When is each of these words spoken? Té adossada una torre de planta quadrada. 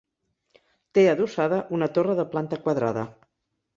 Té 0.97 1.03
adossada 1.11 1.59
una 1.81 1.91
torre 1.99 2.17
de 2.21 2.29
planta 2.33 2.63
quadrada. 2.65 3.05